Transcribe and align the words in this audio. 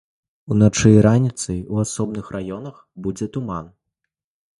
Уначы 0.53 0.89
і 0.93 1.03
раніцай 1.05 1.59
у 1.75 1.81
асобных 1.83 2.31
раёнах 2.37 2.79
будзе 3.09 3.25
туман. 3.37 3.65